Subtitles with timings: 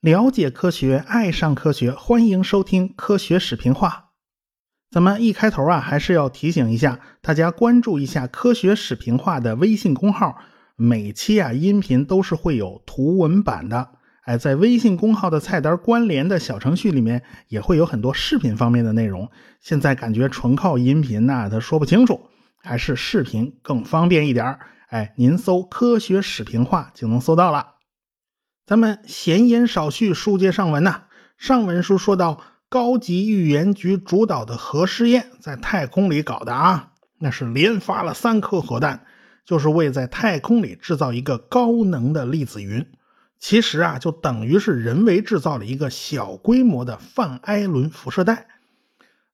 [0.00, 3.88] 了解科学，爱上科学，欢迎收听《科学视频化》。
[4.90, 10.38] 咱们一开头啊，还是要提醒一下大家，关注一下《科学视频化》的微信公号。
[10.76, 13.90] 每期啊，音频都是会有图文版的。
[14.22, 19.30] 哎，在微信公号的菜单关联的小程序里面，也会有很多视频方面的内容。
[19.60, 22.29] 现在感觉纯靠音频呐，他说不清楚，
[22.62, 24.58] 还是视频更方便一点
[24.88, 27.74] 哎，您搜《科学视频化》就能搜到了。
[28.66, 31.04] 咱们闲言少叙，书接上文呐。
[31.36, 32.42] 上文书说到。
[32.72, 39.04] 高级预言局主导的核试验在太空里搞的啊，那是连发了三颗核弹，
[39.44, 42.86] 就是为在太空里制造一个高能的粒子云。
[43.40, 48.46] 其实啊，就等于是人为制造了一个小规模的范艾伦辐射带。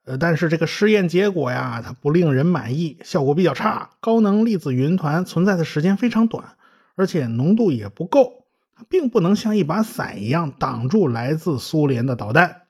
[0.07, 3.91] 呃，但是这个试验结果呀，它不令人满意，效果比较差。
[4.01, 6.57] 高能粒子云团存在的时间非常短，
[6.95, 8.45] 而且浓度也不够，
[8.77, 12.63] 它并不能像一把伞一样挡住来自苏联的导弹。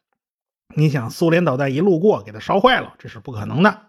[0.74, 3.82] 你想，苏联导弹一路过，给它烧坏了，这是不可能的。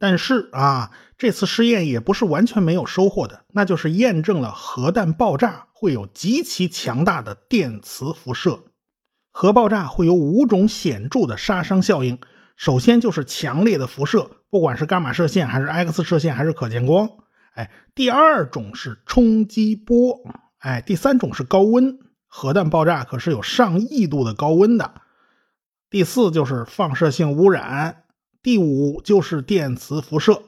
[0.00, 8.64] 但是啊，这次试验也不是完全没有收获的，那就是验证了核弹爆炸会有极其强大的电磁辐射。
[9.30, 12.18] 核爆炸会有五种显著的杀伤效应，
[12.56, 17.08] 首先就是强烈的辐射，不管是伽马射线还是 X 射线还是可见光。
[17.54, 20.20] 哎，第二种是冲击波，
[20.58, 21.98] 哎，第三种是高温。
[22.26, 24.94] 核弹爆炸可是有上亿度的高温的。
[25.88, 28.04] 第四就是放射性污染，
[28.42, 30.42] 第五就是电磁辐射。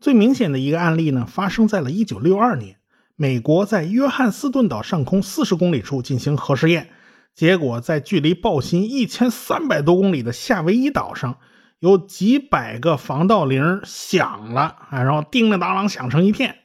[0.00, 2.78] 最明显的一个案例呢，发生在了1962年，
[3.16, 6.90] 美国在约翰斯顿岛上空40公里处进行核试验，
[7.36, 11.36] 结果在距离爆心1300多公里的夏威夷岛上，
[11.80, 16.56] 有几百个防盗铃响了啊，然后叮铃当啷响成一片，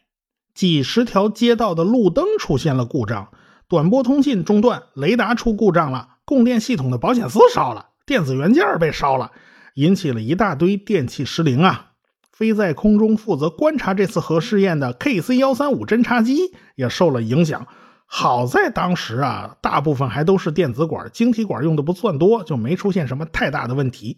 [0.53, 3.28] 几十条街道的路灯出现了故障，
[3.67, 7.88] 短波通信中断，雷达出故障了，供电系统的保险丝烧了。
[8.06, 9.31] 电子元件被烧了，
[9.74, 11.88] 引起了一大堆电器失灵啊！
[12.31, 17.68] 飞在空中负责观察这次核试验的 KC 幺三五侦察机也受了影响。
[18.13, 24.17] 好在当时啊，大部分还都是电子管，晶体管用的不算多，就没出现什么太大的问题。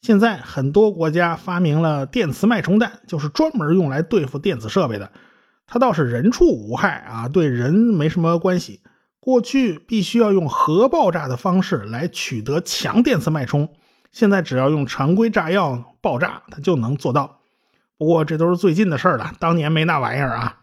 [0.00, 5.12] 现在很多国家发明了电磁脉冲弹，就是专门用来对付电子设备的。
[5.66, 8.80] 它倒是人畜无害啊，对人没什么关系。
[9.20, 13.68] 过去必须要用核爆炸的方式来取得强电磁脉冲，
[14.10, 17.40] 现在只要用常规炸药爆炸，它就能做到。
[17.98, 20.60] 不过这都是最近的事儿了，当年没那玩意儿啊。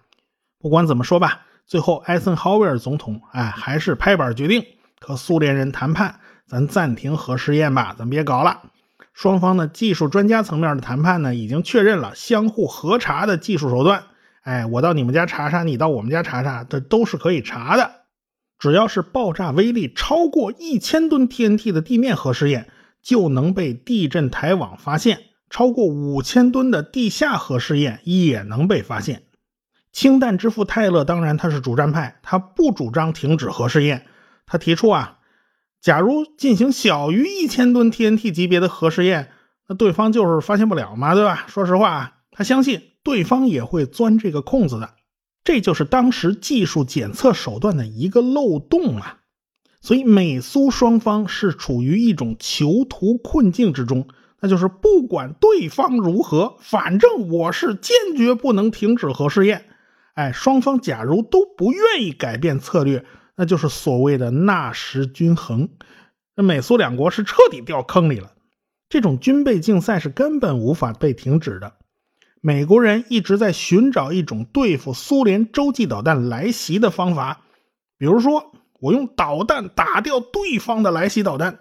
[0.57, 4.63] 不管怎么说吧，最后艾森豪威尔总统哎还是拍板决定
[4.99, 8.61] 和苏联人谈判，咱暂停核试验吧，咱别搞了。
[9.13, 14.03] 双方的技术专家层面的谈判呢，已经确认了相互核查的技术手段。
[14.43, 17.91] 哎，我到你们家查查，你到我们家查查，这都是可以查的。
[18.59, 22.69] 只要是爆炸威力超过一千吨 TNT 的地面核试验，
[23.01, 25.17] 就能被地震台网发现；
[25.49, 29.23] 超过五千吨的地下核试验也能被发现。
[29.95, 34.06] 氢弹之父泰勒当然他是主战派，他不主张停止核试验。
[34.45, 35.19] 他提出啊，
[35.79, 39.31] 假如进行小于一千吨 TNT 级别的核试验，
[39.69, 41.45] 那对方就是发现不了嘛，对吧？
[41.47, 44.95] 说实话啊，他相信对方也会钻这个空子的。
[45.45, 49.19] 这就是当时技术检测手段的一个漏洞啊，
[49.79, 54.09] 所以美苏双方是处于一种囚徒困境之中，
[54.41, 59.67] 那就是不管对方如何，反正我是坚决不能停止核试验。
[60.15, 63.05] 哎，双方假如都不愿意改变策略，
[63.35, 65.69] 那就是所谓的纳什均衡，
[66.35, 68.31] 那美苏两国是彻底掉坑里了。
[68.89, 71.73] 这种军备竞赛是根本无法被停止的。
[72.39, 77.41] 美国人一直在寻找一种对付苏联洲际导弹来袭的方法，
[77.97, 81.59] 比如说，我用导弹打掉对方的来袭导弹。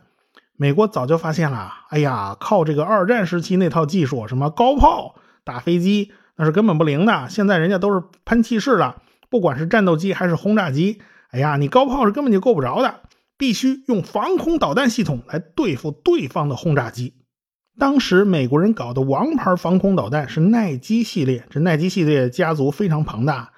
[0.56, 7.28] 美国早就发现了，哎呀，靠这个二战时期那套技术，什么高炮打飞机，那是根本不灵的。
[7.28, 9.00] 现在人家都是喷气式的，
[9.30, 11.00] 不管是战斗机还是轰炸机，
[11.30, 13.00] 哎呀，你高炮是根本就够不着的，
[13.36, 17.14] 必须用防空导弹系统来对付对方的轰炸机。
[17.78, 23.50] 当时美国人搞的王牌防空导弹是耐基系列，这耐基系列家族非常庞大。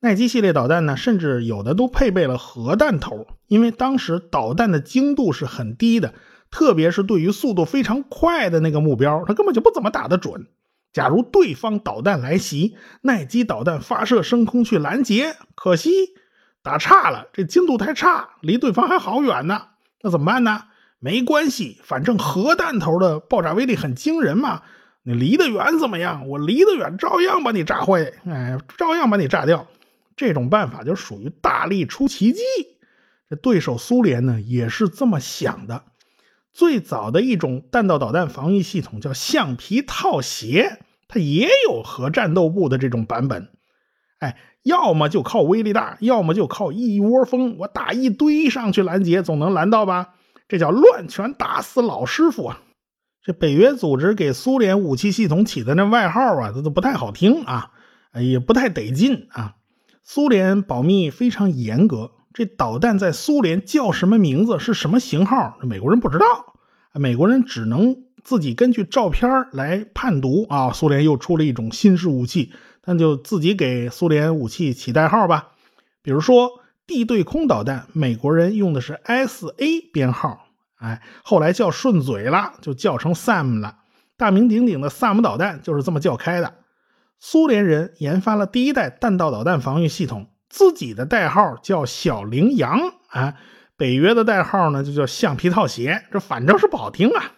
[0.00, 6.14] 耐基系列导弹呢，甚至有的都配备了核弹头，因为当时导弹的精度是很低的，
[6.50, 10.48] 特别是对于速度非常快的那个目标，它根本就不怎么打得准。
[10.92, 15.90] 假如对方导弹来袭，耐基导弹发射升空去拦截，可惜
[16.62, 19.68] 打差了，这精度太差，离对方还好远呢。
[20.02, 20.64] 那怎么办呢？
[20.98, 24.62] 没关系，反正核弹头的爆炸威力很惊人嘛。
[25.02, 26.28] 你离得远怎么样？
[26.28, 29.66] 我离得远照样把你炸坏，哎，照样把你炸掉。
[30.14, 32.42] 这种办法就属于大力出奇迹。
[33.30, 35.84] 这对手苏联呢，也是这么想的。
[36.52, 43.48] 最早的一种弹道导弹防御系统叫橡皮套鞋，它也有核战斗部的这种版本。
[44.18, 50.14] 哎，要么就靠威力大，要么就靠一窝蜂，我打一堆上去拦截，总能拦到吧？
[50.48, 52.62] 这叫乱拳打死老师傅啊！
[53.22, 57.70] 这北约组织给苏联武器系统起的那外号啊，这都不太好听啊，
[58.14, 59.54] 也不太得劲啊。
[60.02, 62.10] 苏联保密非常严格。
[62.40, 64.58] 这导弹在苏联叫什么名字？
[64.58, 65.58] 是什么型号？
[65.60, 66.54] 美国人不知道，
[66.94, 67.94] 美国人只能
[68.24, 70.72] 自己根据照片来判读啊。
[70.72, 72.50] 苏联又出了一种新式武器，
[72.86, 75.48] 那就自己给苏联武器起代号吧。
[76.00, 80.46] 比如说地对空导弹，美国人用的是 S A 编号，
[80.76, 83.80] 哎，后来叫顺嘴了，就叫成 SAM 了。
[84.16, 86.54] 大名鼎鼎的萨姆导弹就是这么叫开的。
[87.18, 90.29] 苏联人研发了第一代弹道导弹防御系统。
[90.50, 93.36] 自己的代号叫小羚羊啊，
[93.76, 97.32] 北约的代号呢就叫橡皮套鞋，这反正是不好听啊。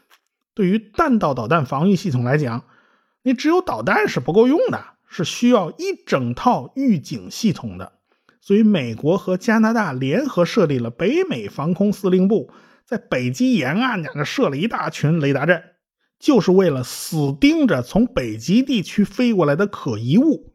[0.55, 2.64] 对于弹道导弹防御系统来讲，
[3.23, 7.93] 你只有导弹是不够用的，是需要一整套预警系统的。
[8.41, 12.50] 所以，美国和加拿大联合设立了北美防空司令部，
[12.85, 15.62] 在北极沿岸呢设了一大群雷达站，
[16.19, 20.51] 就是为了死盯着从北极地区飞过来的可疑物。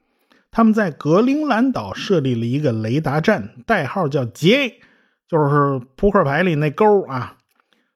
[0.57, 4.80] 他们在格陵兰岛设立了一个雷达站，代号叫 J，
[5.27, 7.38] 就是扑克牌里那勾啊。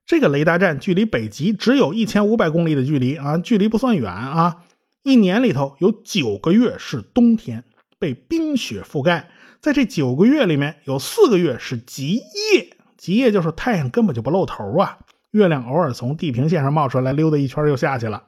[0.05, 4.57] 这个雷达站距离北极只有一千五百公里的距离啊，距离不算远啊。
[5.01, 7.63] 一年里头有九个月是冬天，
[7.97, 9.31] 被冰雪覆盖。
[9.59, 14.99] 在这九个月里面，有四个月是极夜，极夜就是太阳根本就不露头啊，
[15.31, 18.25] 月亮偶尔从地平线上冒出来溜达一圈又下去了。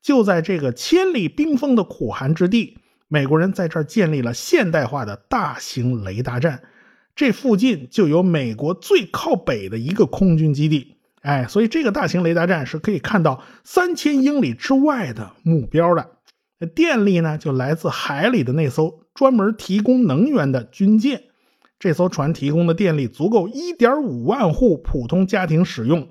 [0.00, 2.78] 就在这个千里冰封的苦寒之地。
[3.08, 6.62] 美国人在这儿建立了现代化的大型雷达站，
[7.14, 10.96] 这附近就有美国最靠北的一个空军基地。
[11.22, 16.10] 哎，所以这个大型雷达站是可以看到三千英里之外的目标的。
[16.74, 21.24] 电力呢，就来自海里的那艘专门提供能源的军舰。
[21.78, 26.08] 这艘船提供的电力足够一点五万户普通家庭使用。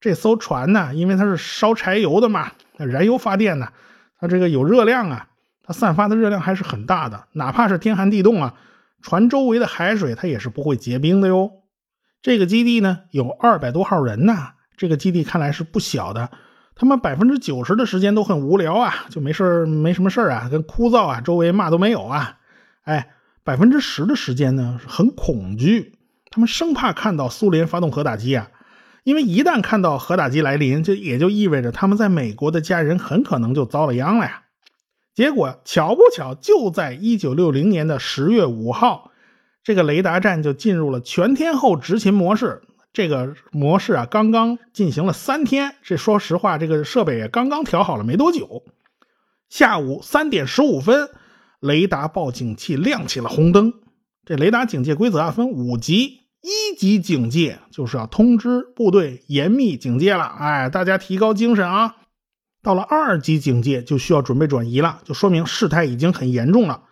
[0.00, 3.68] 这艘船呢，因为它是烧柴油的嘛，燃油发电呢，
[4.18, 5.28] 它这个有热量啊。
[5.64, 8.54] 它散发的热量还是很大的，哪怕是天寒地冻啊，
[9.00, 11.50] 船周围的海水它也是不会结冰的哟。
[12.20, 16.30] 这个基地呢有二百多号人呐，这个基地看来是不小的。
[16.74, 22.38] 他们百分之九十的时间都很无聊啊，就没事没什么事啊，跟枯燥啊，周围嘛都没有啊。
[22.84, 23.10] 哎，
[23.44, 25.98] 百分之十的时间呢很恐惧，
[26.30, 28.48] 他们生怕看到苏联发动核打击啊，
[29.04, 34.41] 因为一旦看到核打击来临，这也就意味着他们在美国的家人很可能就遭了殃了呀。
[35.14, 39.10] 结果巧不巧，就在一九六零年的十月五号，
[39.62, 42.62] 这个雷达站就进入了全天候执勤模式。
[42.94, 45.76] 这个模式啊，刚刚进行了三天。
[45.82, 48.64] 这说实话，这个设备也刚刚调好了没多久。
[49.48, 51.10] 下午三点十五分，
[51.60, 53.72] 雷达报警器亮起了红灯。
[54.24, 56.20] 这雷达警戒规则啊，分五级。
[56.42, 60.24] 一级警戒就是要通知部队严密警戒了。
[60.24, 61.96] 哎，大家提高精神啊！
[62.62, 66.82] 到了二级警戒就需要准备转移了，就说明事态已经很严重了。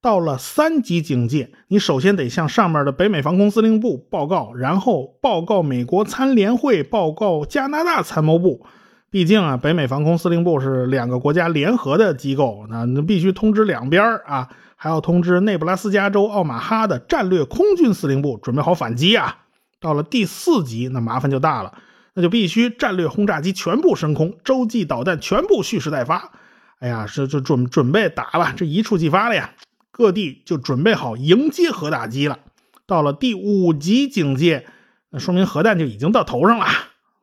[0.00, 8.64] 到了三级警戒，你首先得向上面的北美防空司令部报告，然后报告美国参联会，报告加拿大参谋部。
[9.10, 19.38] 毕竟啊，北美防空司令部是两个国家联合的机构，那那必须通知两边啊，还要通知内布拉斯加州奥马哈的战略空军司令部，准备好反击啊。
[19.80, 21.72] 到了第四级，那麻烦就大了。
[22.16, 26.32] 那就必须战略轰炸机全部升空，洲际导弹全部蓄势待发。
[26.78, 29.52] 哎呀，这就准准备打了，这一触即发了呀！
[29.90, 32.38] 各地就准备好迎接核打击了。
[32.86, 34.66] 到了第五级警戒，
[35.10, 36.66] 那说明核弹就已经到头上了。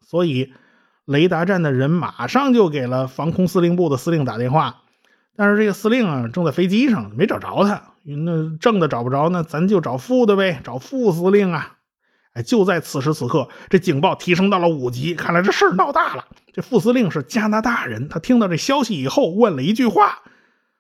[0.01, 0.53] 所以
[1.05, 4.81] 雷达站的人马上就给了防空司令部的司令打电话，
[5.35, 7.93] 但是这个司令啊正在飞机上，没找着他。
[8.03, 11.77] 那正的找不着，那咱就找副的呗，找副司令啊。
[12.33, 16.25] 哎，就在此时此刻，这警报提升到了五级，看来这事儿闹大了。
[16.51, 20.19] 这副司令是加拿大人，他听到这消息以后问了一句话：“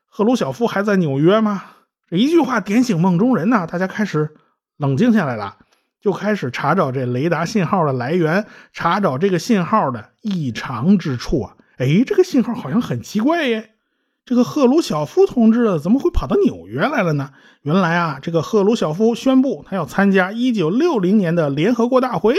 [0.09, 1.63] 赫鲁晓夫还在纽约吗？”
[2.09, 4.35] 这一句话点醒梦中人呐，大家开始
[4.77, 5.57] 冷静下来了，
[6.01, 11.55] 就开始查找这雷达信号的来源，查找这个信号的异常之处啊。
[11.77, 13.72] 哎，这个信号好像很奇怪耶。
[14.25, 17.31] 这个赫鲁晓夫同志怎么会跑到纽约来了呢？
[17.61, 22.35] 原来啊，这个赫鲁晓夫宣布他要参加一九六零年的联合国大会。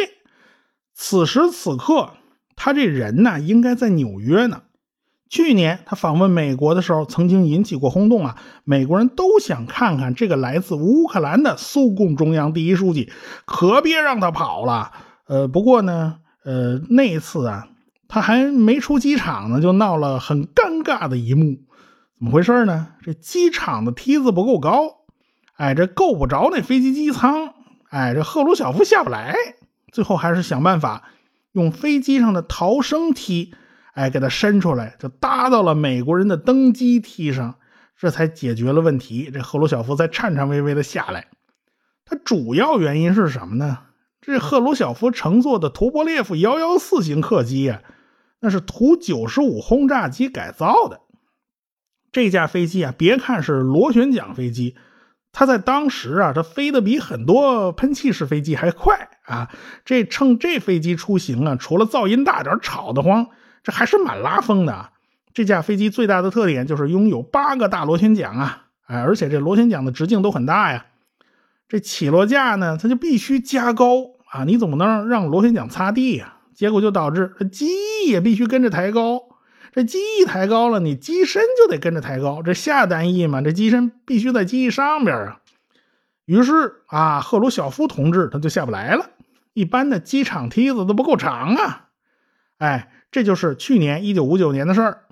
[0.95, 2.11] 此时此刻，
[2.57, 4.63] 他这人呢应该在纽约呢。
[5.29, 8.37] 去年他访问美国的时候，曾经引起过轰动啊！
[8.63, 13.11] 美国人都想看看这个来自乌克兰的苏共中央第一书记，
[13.45, 14.93] 可别让他跑了。
[15.27, 17.67] 呃，不过呢，呃，那一次啊，
[18.15, 21.57] 他还没出机场呢，就闹了很尴尬的一幕。
[22.17, 22.93] 怎么回事呢？
[23.03, 24.99] 这机场的梯子不够高，
[25.57, 27.55] 哎，这够不着那飞机机舱，
[27.91, 29.35] 哎，这赫鲁晓夫下不来，
[29.91, 31.09] 最后还是想办法
[31.51, 33.53] 用飞机上的逃生梯。
[33.95, 37.57] 哎，给他伸出来，就搭到了美国人的登机梯上，
[37.99, 39.29] 这才解决了问题。
[39.35, 41.27] 这赫鲁晓夫才颤颤巍巍的下来。
[42.05, 43.79] 他主要原因是什么呢？
[44.21, 47.83] 这赫鲁晓夫乘坐的图波列夫幺幺四型客机啊，
[48.45, 51.01] 那是图九十五轰炸机改造的。
[52.13, 54.77] 这架飞机啊，别看是螺旋桨飞机，
[55.33, 59.51] 它在当时啊，它飞得比很多喷气式飞机还快啊。
[59.87, 63.29] 这乘这飞机出行啊，除了噪音大点、吵得慌。
[63.63, 64.91] 这还是蛮拉风的啊。
[65.33, 70.85] 这架飞机最大的特点就是拥有八个大螺旋桨啊，哎，而且这螺旋桨的直径都很大呀。
[71.67, 76.34] 这起落架呢，它就必须加高啊，你怎么能让螺旋桨擦地呀。
[76.55, 79.21] 结果就导致这机翼也必须跟着抬高。
[79.73, 82.43] 这机翼抬高了，你机身就得跟着抬高。
[82.43, 85.41] 这下单翼嘛，这机身必须在机翼上边啊。
[86.25, 89.11] 于是啊，赫鲁晓夫同志他就下不来了。
[89.53, 91.89] 一般的机场梯子都不够长啊，
[92.59, 92.91] 哎。
[93.15, 95.05] 这就是去年一九五九年的事儿。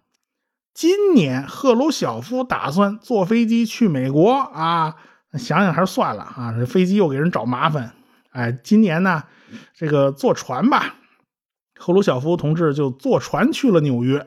[0.75, 4.97] 今年赫鲁晓夫打算坐飞机去美国啊，
[5.35, 7.93] 想想还是算了啊，这飞机又给人找麻烦。
[8.31, 9.23] 哎，今年呢，
[9.73, 10.97] 这个坐船吧，
[11.85, 14.25] 赫鲁晓夫同志就坐船去了纽约。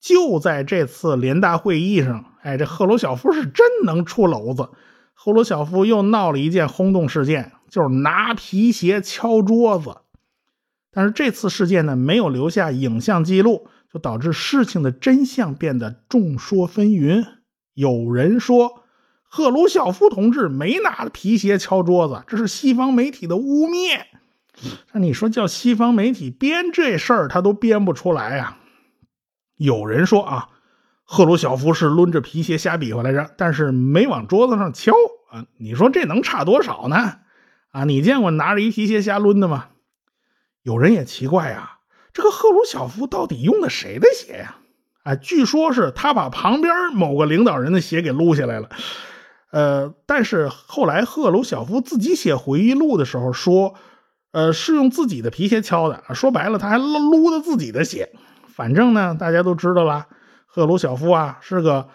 [0.00, 4.70] 就在这次联大会议上，哎，这赫鲁晓夫是真能出篓子。
[5.12, 9.98] 赫鲁晓夫又闹了一件轰动事件，就是拿皮鞋敲桌子。
[10.90, 17.26] 但是这次事件呢，没有留下影像记录，就导致事情的真相变得众说纷纭。
[17.74, 18.84] 有人说
[19.22, 24.00] 赫鲁晓夫同志没拿皮鞋敲桌子，这是西方媒体的污蔑。
[24.92, 28.56] 那你说叫西方媒体编这事儿，他都编不出来呀。
[29.56, 30.48] 有人说啊，
[31.04, 34.92] 赫鲁晓夫是抡着皮鞋瞎比划来着，但是没往桌子上敲
[35.30, 35.46] 啊。
[35.58, 37.18] 你说这能差多少呢？
[37.70, 39.66] 啊，你见过拿着一皮鞋瞎抡的吗？
[40.62, 41.78] 有人也奇怪呀，
[42.12, 44.56] 这个赫鲁晓夫到底用的谁的鞋呀？
[45.04, 48.68] 啊，据说是他把旁边某个领导人的鞋给撸下来了。
[49.50, 53.74] 呃，但是后来赫鲁晓夫自己写回忆录的时候说，
[54.38, 56.00] 呃，是用自己的皮鞋敲的。
[56.14, 58.12] 说白了，他还撸撸的自己的鞋。
[58.46, 60.06] 反正呢，大家都知道了，
[60.46, 61.88] 赫鲁晓夫啊是个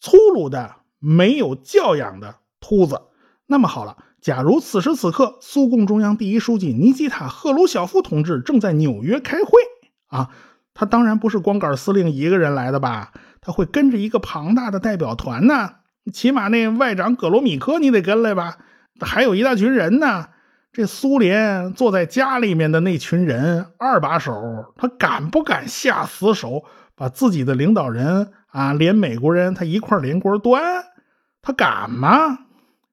[0.00, 3.00] 粗鲁的、没有教养的秃子。
[3.46, 3.96] 那么好了。
[4.20, 9.50] 假如此时此刻，苏共中央第一书记尼基塔·赫鲁晓夫同志正在纽约开会
[10.06, 10.30] 啊，
[10.74, 13.12] 他当然不是光杆司令一个人来的吧？
[13.40, 15.70] 他会跟着一个庞大的代表团呢，
[16.12, 18.58] 起码那外长葛罗米科你得跟来吧？
[19.00, 20.28] 还有一大群人呢。
[20.72, 24.32] 这苏联坐在家里面的那群人，二把手，
[24.74, 26.64] 他敢不敢下死手，
[26.96, 30.82] 把自己的领导人啊，连美国人他一块连锅端？
[31.42, 32.38] 他敢吗？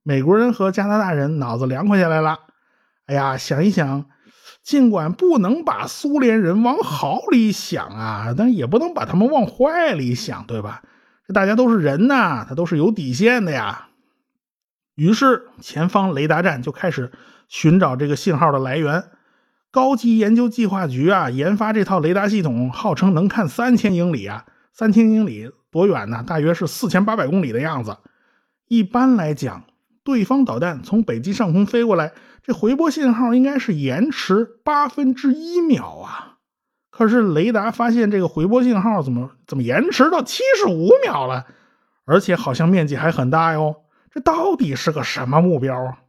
[0.03, 2.39] 美国人和加拿大人脑子凉快下来了。
[3.05, 4.05] 哎呀，想一想，
[4.61, 10.81] 尽管不能把苏联人往好里想啊，但也不能把他们往坏里想，对吧？
[11.25, 13.87] 这大家都是人呐，他都是有底线的呀。
[14.95, 17.09] 于是，前方雷达站就开始
[17.49, 19.03] 寻找这个信号的来源。
[19.69, 26.23] 高级研究计划局啊，研发这套雷达系统，号称能看三千英里啊，三千英里多远呢？
[26.25, 27.97] 大约是四千八百公里的样子。
[28.69, 29.65] 一般来讲。
[30.01, 36.37] 对方导弹从北极上空飞过来，这回波信号应该是延迟八分之一秒啊！
[36.89, 41.45] 可是雷达发现这个回波信号怎么怎么延迟到七十五秒了，
[42.05, 43.83] 而且好像面积还很大哟！
[44.11, 45.99] 这到底是个什么目标啊？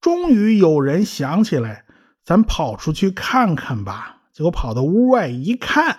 [0.00, 1.84] 终于有人想起来，
[2.24, 4.22] 咱跑出去看看吧。
[4.32, 5.98] 结果跑到屋外一看，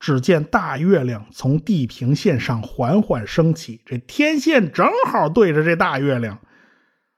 [0.00, 6.40] 只见大月亮从地平线上缓缓升起，这天线正好对着这大月亮。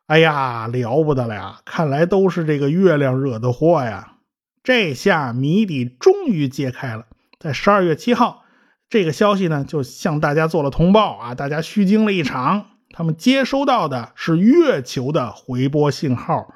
[0.07, 1.61] 哎呀，了不得了呀！
[1.65, 4.15] 看来都是这个月亮惹的祸呀。
[4.63, 7.07] 这下谜底终于揭开了。
[7.39, 8.45] 在十二月七号，
[8.91, 12.67] 这个消息呢就向大家做了通报啊，大家虚惊了一场。
[12.91, 16.53] 他们接收到的是月球的回波信号，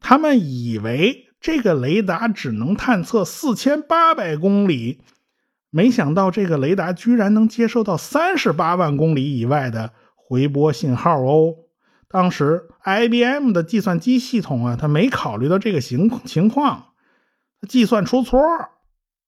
[0.00, 5.00] 他们以为这个雷达只能探测四千八百公里，
[5.70, 11.54] 没想到这个雷达居然能接收到三十八万公里以外的回波信号哦。
[12.08, 16.92] 当时 IBM 的计算机系统啊，它没考虑到这个情情况，
[17.68, 18.40] 计算出错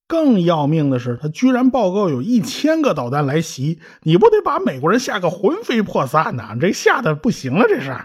[0.09, 6.57] 更要命的是，他居然报告有一千个导弹来袭，你不得把美国人吓个魂飞魄散呐？
[6.61, 7.97] 这吓得不行了，这是。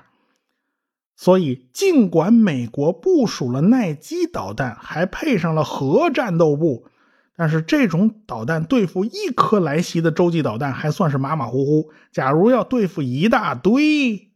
[1.16, 6.88] 所以，尽管美国部署了耐基导弹，还配上了核战斗部，
[7.36, 11.92] 但是这种导弹对付一颗来袭的洲际导弹还算是马马虎虎。
[12.12, 14.32] 假如要对付一大堆，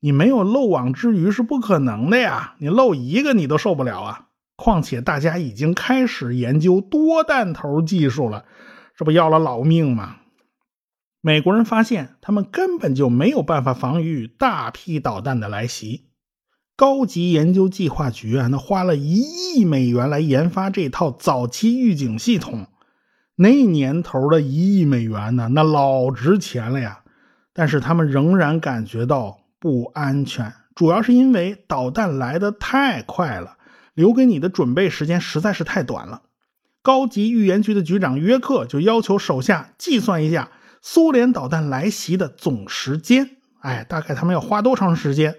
[0.00, 2.56] 你没有漏网之鱼是不可能的呀！
[2.58, 4.26] 你漏一个你都受不了啊！
[4.56, 8.46] 况且大家已经开始研究多弹头技术了，
[8.96, 10.16] 这不要了老命吗？
[11.20, 16.06] 美国人发现他们根本就没有办法防御大批导弹的来袭。
[16.76, 19.22] 高级研究计划局啊，那花了一
[19.54, 22.66] 亿美元来研发这套早期预警系统，
[23.36, 27.02] 那年头的一亿美元呢，那老值钱了呀。
[27.52, 33.55] 但是他们仍然感觉到不安全，主要是因为导弹来的太快了。
[33.96, 36.22] 留给你的准备时间实在是太短了。
[36.82, 43.38] 高级预言局的局长约克就要求手下计算一下苏联导弹来袭的总时间。
[43.60, 45.38] 哎，大概他们要花多长时间？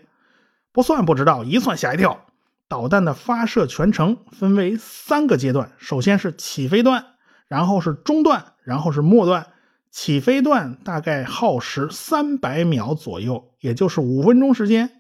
[0.74, 2.26] 不算不知道，一算吓一跳。
[2.68, 7.06] 导弹的发射全程分为三个阶段，首先是起飞段，
[7.48, 9.48] 然后是中段，然后是末段。
[9.90, 14.97] 起飞段大概耗时三百秒左右，也就是五分钟时间。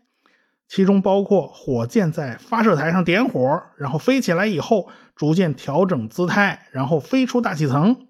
[0.68, 8.08] 其中包括火箭在发射台上点火，然后飞起来以后逐渐调整姿态，然后飞出大气层。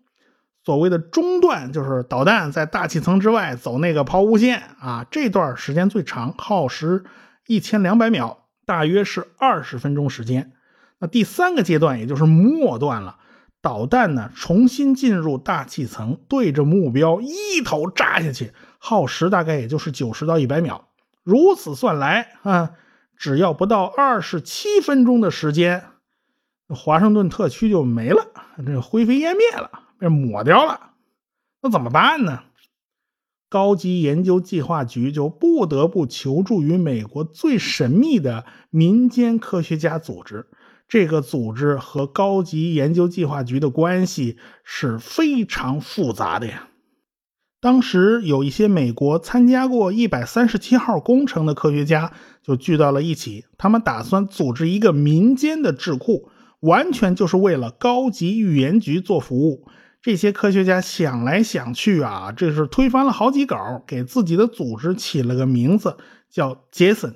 [0.65, 7.05] 所谓的中段就是导弹在大气层之外走那个抛物线啊，这段时间最长，耗时
[7.45, 10.51] 一千两百秒，大约是二十分钟时间。
[10.99, 13.17] 那第三个阶段也就是末段了，
[13.61, 20.89] 导弹呢重新进入大气层，对着目标一头扎下去，耗时大概也就是九十到一百秒。
[21.27, 22.72] 如此算来啊，
[23.17, 25.84] 只要不到二十七分钟的时间，
[26.69, 28.25] 华盛顿特区就没了，
[28.65, 29.69] 这灰飞烟灭了，
[30.00, 30.91] 被抹掉了。
[31.62, 32.43] 那怎么办呢？
[33.50, 40.48] 高级研究计划局就不得不求助于美国最神秘的民间科学家组织。
[40.87, 46.70] 这个组织和高级研究计划局的关系是非常复杂的呀。
[47.59, 52.11] 当时有一些美国参加过一百三十七号工程的科学家
[52.43, 59.67] 就聚到了一起，他们打算组织一个民间的智库，完全就是为了高级预言局做服务。
[60.03, 65.98] 这些科学家想来想去啊，这是推翻了好几稿，给自己的组织起了个名字
[66.29, 67.15] 叫杰森，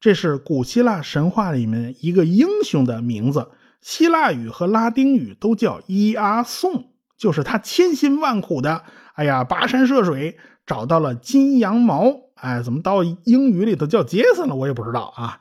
[0.00, 3.48] 这是古希腊神话里面一个英雄的名字，
[3.80, 8.84] 希腊语和拉丁语都叫伊阿宋，就是他千辛万苦的。
[9.14, 14.54] 哎呀，跋山涉水找到了金羊毛，哎，怎么到英语里头叫杰森了？
[14.54, 15.40] 我也不知道啊。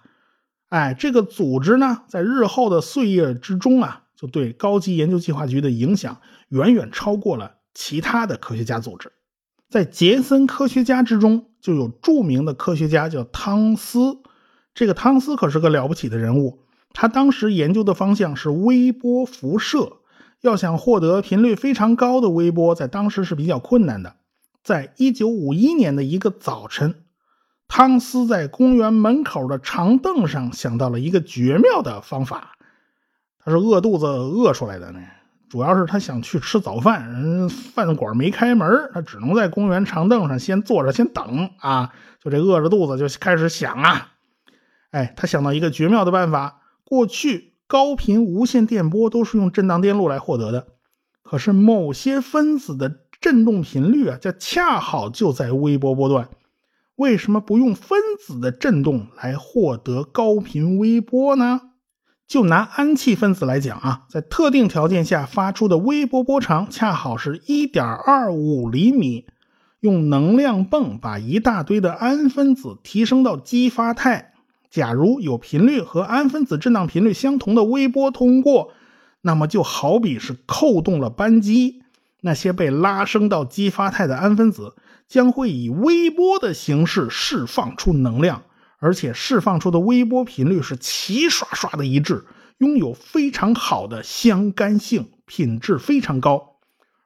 [0.70, 6.18] 哎，这个组织呢，在日后的岁月之中啊，就对高级研究计划局的影响
[6.50, 9.12] 远远超过了其他的科学家组织。
[9.70, 14.18] 在杰森科学家之中，就有著名的科学家叫汤斯。
[14.74, 16.60] 这个汤斯可是个了不起的人物，
[16.94, 19.99] 他当时研究的方向是微波辐射。
[20.42, 24.16] 要想获得频率非常高的微波，在当时是比较困难的。
[24.64, 27.04] 在一九五一年的一个早晨，
[27.68, 32.56] 汤斯在公园门口的长凳上想到了一个绝妙的方法。
[33.40, 35.00] 他是饿肚子饿出来的呢，
[35.50, 41.94] 主要是他想去吃早饭，人饭馆没开门，他只能在公园长凳上先坐着，先等啊。
[42.22, 44.12] 就这饿着肚子就开始想啊，
[44.92, 47.49] 哎，他想到一个绝妙的办法，过去。
[47.70, 50.66] 高频无线电波都是用振荡电路来获得的，
[51.22, 56.30] 可是某些分子的振动频率啊，这恰好就在微波波段。
[56.96, 61.62] 为什么不用分子的振动来获得高频微波呢？
[62.28, 69.28] 就拿氨气分子来讲啊，在特定条件下发出的微波波长恰好是1.25厘米。
[69.80, 74.34] 用能量泵把一大堆的氨分子提升到激发态。
[74.70, 78.72] 假如有频率和氨分子振荡频率相同的微波通过，
[79.22, 81.82] 那么就好比是扣动了扳机，
[82.22, 84.76] 那些被拉升到激发态的氨分子
[85.08, 88.44] 将会以微波的形式释放出能量，
[88.78, 92.26] 而且释放出的微波频率是齐刷刷的一致，
[92.60, 96.58] 拥有非常好的相干性，品质非常高，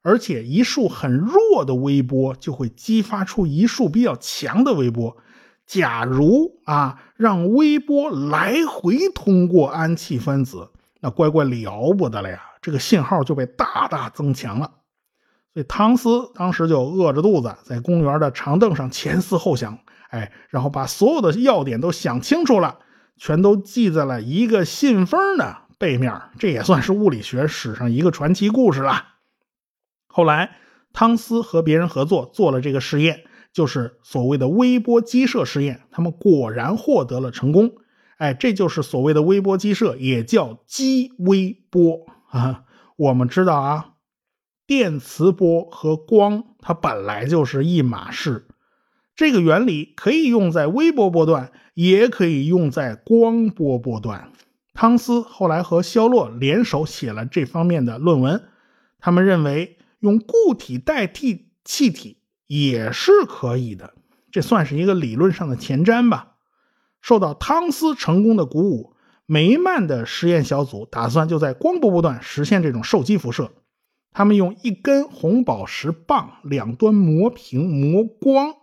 [0.01, 5.15] 而且一束很弱的微波就会激发出一束比较强的微波。
[5.65, 12.41] 假如啊，让微波来回通过氨气分子，那乖乖了不得了呀！
[12.61, 14.71] 这个信号就被大大增强了。
[15.53, 19.77] 所以汤斯当时就饿着肚子，在公园的长凳上前思后想，
[20.09, 22.79] 哎，然后把所有的要点都想清楚了，
[23.17, 29.05] 全都记在了一个信封的背面，这也算是物理学史上一个传奇故事了。
[30.07, 30.57] 后来，
[30.91, 33.23] 汤斯和别人合作做了这个试验，
[33.53, 35.83] 就是所谓的微波激射试验。
[35.91, 37.71] 他们果然获得了成功。
[38.17, 42.63] 哎，这就是所谓的微波激射，也叫激微波啊。
[42.95, 43.93] 我们知道啊，
[44.65, 48.47] 电磁波和光它本来就是一码事。
[49.15, 54.31] 这个原理可以用在微波波段，也可以用在光波波段。
[54.73, 58.43] 汤斯后来和肖洛联手写了这方面的论文。
[58.99, 63.93] 他们认为用固体代替气体也是可以的，
[64.31, 66.35] 这算是一个理论上的前瞻吧。
[67.01, 73.51] 受到汤斯成功的鼓舞，梅曼的实验小组打算就在光波波段实现这种受激辐射。
[74.11, 78.53] 他们用一根红宝石棒，两端磨平磨光。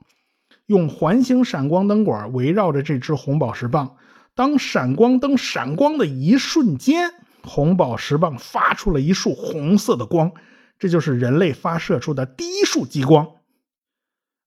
[0.67, 3.97] 用环形闪光灯管围绕着这只红宝石棒，
[4.37, 7.11] 当闪光灯闪光的一瞬间，
[7.43, 10.31] 红宝石棒发出了一束红色的光，
[10.79, 13.27] 这就是人类发射出的第一束激光。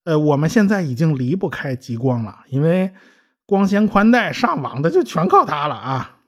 [0.04, 2.92] 呃，我们现在已经离不开激光了，因为
[3.46, 6.20] 光纤宽带上网的就全靠它了啊。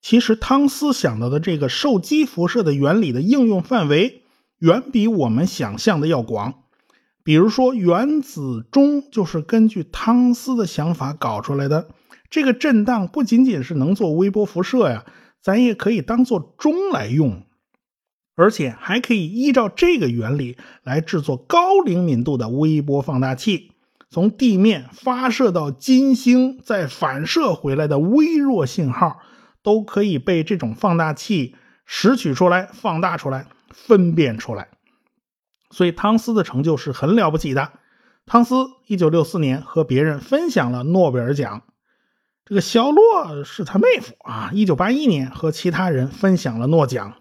[0.00, 4.22] 其实汤斯想到的这个受激辐射的原理的应用范围，
[4.60, 6.54] 远比我们想象的要广。
[7.24, 11.88] 比如说，原子钟就是根据汤斯的想法搞出来的。
[12.30, 15.04] 这个震荡不仅仅是能做微波辐射呀，
[15.42, 17.42] 咱也可以当做钟来用，
[18.38, 23.72] 而且还可以依照这个原理来制作高灵敏度的微波放大器。
[24.10, 29.18] 从地面发射到金星再反射回来的微弱信号，
[29.64, 34.68] 都可以被这种放大器拾取出来、放大出来、分辨出来。
[35.70, 37.72] 所以汤斯的成就是很了不起的。
[38.24, 38.54] 汤斯
[38.86, 41.64] 一九六四年和别人分享了诺贝尔奖，
[42.44, 44.50] 这个肖洛是他妹夫啊。
[44.54, 47.14] 一九八一年和其他人分享了诺奖，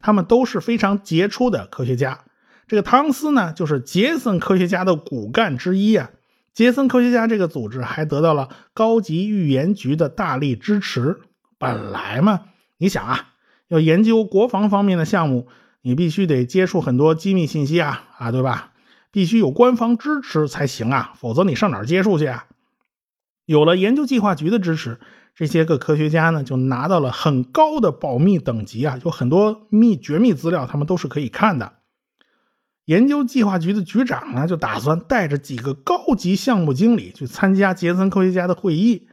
[0.00, 2.24] 他们都是非常杰出的科学家。
[2.66, 6.10] 这个汤斯呢，就是杰森科学家的骨干之一啊。
[6.52, 11.20] 杰森科学家这个组织还得到了高级预言局的大力支持。
[11.58, 12.42] 本来嘛，
[12.78, 13.28] 你想啊，
[13.68, 15.46] 要研究国防方面的项目。
[15.82, 18.72] 你必须得接触很多机密信息啊啊，对吧？
[19.10, 22.44] 必须有官方支持才行啊，否则你上哪儿接触去啊？
[23.46, 25.00] 有了研究计划局的支持，
[25.40, 31.72] 这些个科学家呢就拿到了很高的保密等级啊，有很多密绝密资料，他们都是可以看的。
[32.84, 39.08] 研究计划局的局长呢就打算带着几个高级项目经理去参加杰森科学家的会议。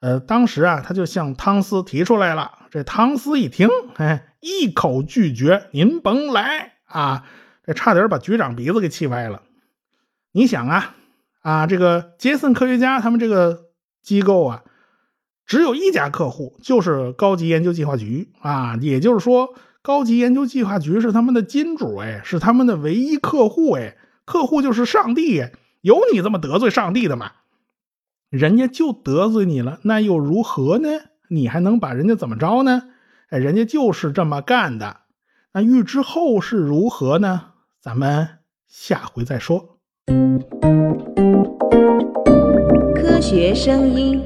[0.00, 2.52] 呃，当时啊，他就向汤斯提出来了。
[2.70, 4.28] 这汤斯一听，哎。
[4.40, 7.26] 一口拒绝，您甭来啊！
[7.62, 9.42] 这差点把局长鼻子给气歪了。
[10.32, 10.94] 你想啊，
[11.42, 13.64] 啊，这个杰森科学家他们这个
[14.02, 14.62] 机构啊，
[15.50, 18.76] 只有一家客户，就是高级研究计划局啊。
[18.80, 25.42] 也就是说，高级研究计划局是他们的金主，哎，是他们的唯一客户，哎，客户就是上帝，
[25.80, 27.32] 有你这么得罪上帝的吗？
[28.28, 30.88] 人家就得罪你了，那又如何呢？
[31.30, 32.84] 你还能把人家怎么着呢？
[33.30, 34.98] 哎，人家就是这么干的。
[35.52, 37.46] 那预知后事如何呢？
[37.80, 39.80] 咱们下回再说。
[42.94, 44.22] 科学声音。